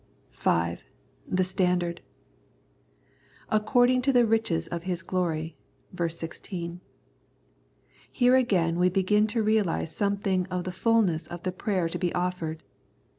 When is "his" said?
4.81-5.03